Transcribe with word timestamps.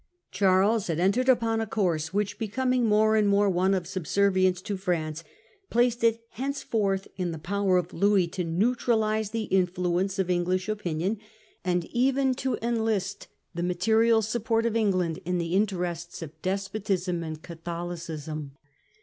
Charles 0.31 0.87
Treaty 0.87 0.93
of 0.93 0.97
had 0.97 1.03
entered 1.03 1.29
upon 1.29 1.61
a 1.61 1.67
course 1.67 2.11
which, 2.11 2.39
becoming 2.39 2.85
Dover, 2.89 2.89
more 2.89 3.15
and 3.15 3.27
more 3.29 3.49
one 3.51 3.75
of 3.75 3.85
subservience 3.85 4.59
to 4.63 4.75
France, 4.75 5.23
placed 5.69 6.03
it 6.03 6.23
henceforth 6.29 7.07
in 7.17 7.29
the 7.31 7.37
power 7.37 7.77
of 7.77 7.93
Louis 7.93 8.25
to 8.29 8.43
neutralise 8.43 9.29
the 9.29 9.43
influence 9.43 10.17
of 10.17 10.27
English 10.31 10.67
opinion, 10.67 11.19
and 11.63 11.85
even 11.93 12.33
to 12.33 12.57
enlist 12.63 13.27
the 13.53 13.61
material 13.61 14.23
support 14.23 14.65
of 14.65 14.75
England 14.75 15.19
in 15.23 15.37
the 15.37 15.53
interests 15.53 16.23
of 16.23 16.31
despotism 16.41 17.21
and 17.21 17.43
Catholicism. 17.43 18.53